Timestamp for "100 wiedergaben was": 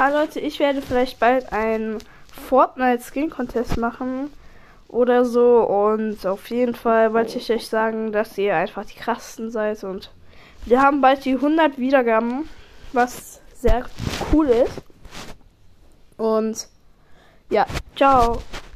11.34-13.42